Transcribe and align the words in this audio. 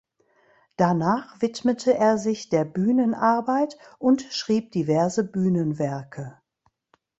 Danach 0.77 1.39
widmete 1.43 1.93
er 1.95 2.17
sich 2.17 2.49
der 2.49 2.65
Bühnenarbeit 2.65 3.77
und 3.99 4.23
schrieb 4.23 4.71
diverse 4.71 5.23
Bühnenwerke. 5.23 6.39